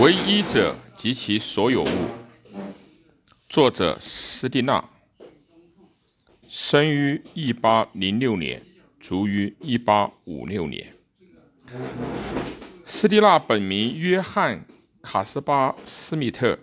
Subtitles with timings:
[0.00, 1.88] 唯一者及其所有物。
[3.48, 4.84] 作者斯蒂纳，
[6.48, 8.62] 生于一八零六年，
[9.00, 10.94] 卒于一八五六年。
[12.84, 14.60] 斯蒂纳本名约翰·
[15.02, 16.56] 卡斯巴斯密特，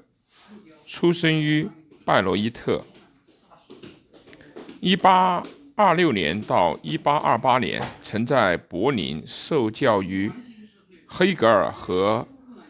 [0.86, 1.68] 出生于
[2.06, 2.82] 拜罗伊特。
[4.80, 5.44] 一八
[5.76, 10.32] 二六年到一八二八年，曾在柏林受教于
[11.06, 12.26] 黑格尔和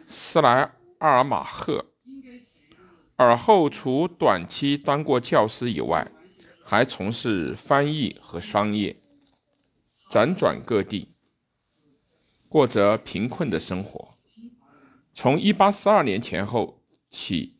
[0.06, 1.86] 斯莱阿尔马赫。
[3.16, 6.10] 尔后除短期当过教师以外，
[6.64, 8.96] 还从事翻译和商业，
[10.10, 11.14] 辗转各地，
[12.48, 14.14] 过着贫困的生活。
[15.14, 17.58] 从一八四二年前后起，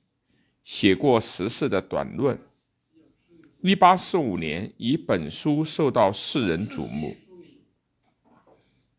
[0.63, 2.39] 写过时事的短论。
[3.63, 7.17] 一八四五年，以本书受到世人瞩目。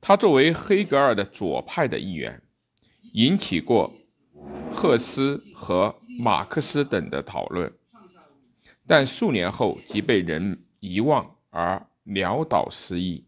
[0.01, 2.41] 他作为黑格尔的左派的一员，
[3.13, 3.93] 引起过
[4.71, 7.71] 赫斯和马克思等的讨论，
[8.85, 13.25] 但数年后即被人遗忘而潦倒失忆。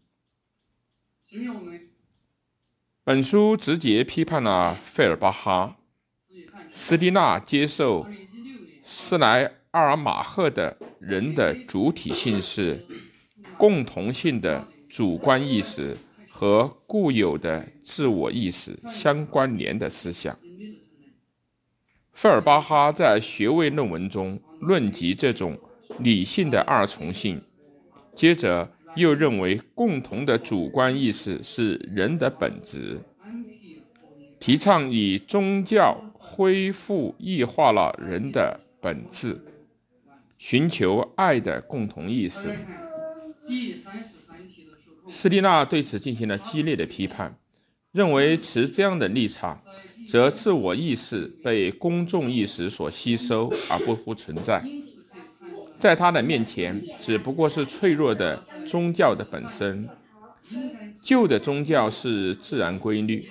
[3.04, 5.76] 本书直接批判了费尔巴哈。
[6.72, 8.06] 斯蒂纳接受
[8.82, 9.52] 斯莱。
[9.72, 12.84] 阿尔马赫的人的主体性是
[13.56, 15.96] 共同性的主观意识
[16.40, 20.34] 和固有的自我意识相关联的思想。
[22.14, 25.58] 费尔巴哈在学位论文中论及这种
[25.98, 27.38] 理性的二重性，
[28.14, 28.66] 接着
[28.96, 32.98] 又认为共同的主观意识是人的本质，
[34.38, 39.38] 提倡以宗教恢复异化了人的本质。
[40.38, 42.48] 寻求爱的共同意识。
[45.10, 47.36] 斯蒂纳对此进行了激烈的批判，
[47.90, 49.60] 认为持这样的立场，
[50.08, 54.64] 则自我意识被公众意识所吸收而不复存在，
[55.80, 59.88] 在他的面前只不过是脆弱的宗教的本身。
[61.02, 63.28] 旧的宗教是自然规律，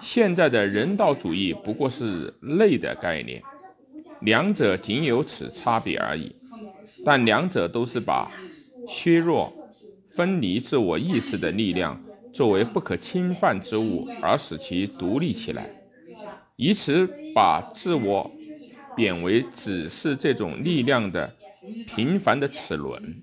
[0.00, 3.42] 现在的人道主义不过是类的概念，
[4.20, 6.34] 两者仅有此差别而已。
[7.04, 8.30] 但两者都是把
[8.88, 9.52] 削弱、
[10.16, 15.68] 分离自我意识的力量作为不可侵犯之物，而使其独立起来，
[16.56, 18.30] 以此把自我
[18.96, 21.36] 贬为只是这种力量的
[21.86, 23.22] 平凡的齿轮。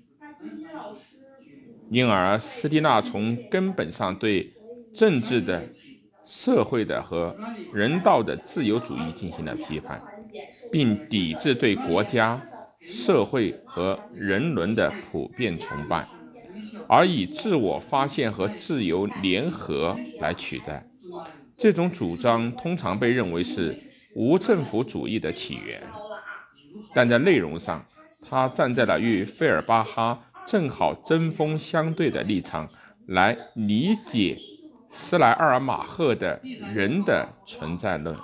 [1.90, 4.52] 因而，斯蒂纳从根本上对
[4.94, 5.66] 政治的、
[6.24, 7.36] 社会的和
[7.72, 10.00] 人道的自由主义进行了批判，
[10.70, 12.40] 并抵制对国家。
[12.86, 16.06] 社会和人伦的普遍崇拜，
[16.88, 20.86] 而以自我发现和自由联合来取代。
[21.56, 23.78] 这种主张通常被认为是
[24.14, 25.80] 无政府主义的起源，
[26.92, 27.84] 但在内容上，
[28.20, 32.68] 他站在了与费尔巴哈正好针锋相对的立场
[33.06, 34.36] 来理解
[34.90, 36.40] 斯莱尔马赫的
[36.74, 38.16] 人的存在论。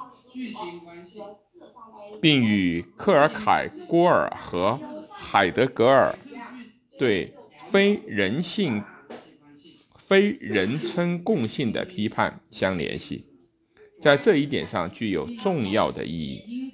[2.20, 4.78] 并与克尔凯郭尔和
[5.10, 6.14] 海德格尔
[6.98, 7.32] 对
[7.68, 8.82] 非人性、
[9.96, 13.26] 非人称共性的批判相联系，
[14.00, 16.69] 在这一点上具有重要的意义。